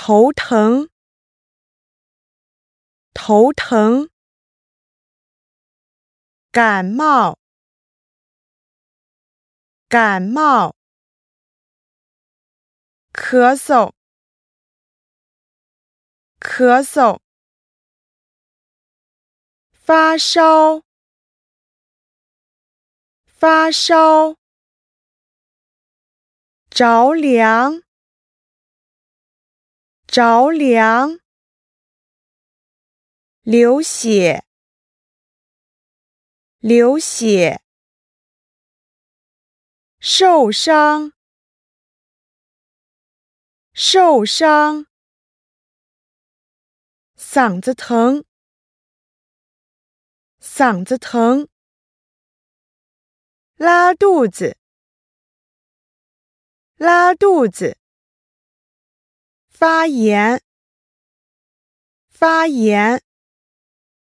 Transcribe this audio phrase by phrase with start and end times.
[0.00, 0.88] 头疼，
[3.12, 4.08] 头疼，
[6.52, 7.36] 感冒，
[9.88, 10.76] 感冒，
[13.12, 13.92] 咳嗽，
[16.38, 17.18] 咳嗽，
[19.72, 20.84] 发烧，
[23.26, 24.36] 发烧，
[26.70, 27.87] 着凉。
[30.10, 31.20] 着凉，
[33.42, 34.42] 流血，
[36.60, 37.60] 流血，
[40.00, 41.12] 受伤，
[43.74, 44.86] 受伤，
[47.14, 48.24] 嗓子疼，
[50.40, 51.50] 嗓子疼，
[53.56, 54.56] 拉肚子，
[56.78, 57.76] 拉肚子。
[59.58, 60.40] 发言，
[62.12, 63.07] 发言。